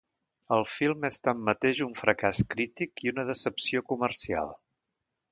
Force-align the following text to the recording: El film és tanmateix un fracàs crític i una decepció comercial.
El 0.55 0.63
film 0.75 1.03
és 1.09 1.17
tanmateix 1.25 1.81
un 1.87 1.91
fracàs 1.99 2.41
crític 2.53 3.03
i 3.07 3.11
una 3.13 3.27
decepció 3.27 3.83
comercial. 3.93 4.51